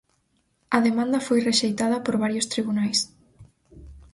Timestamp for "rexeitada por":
1.49-2.15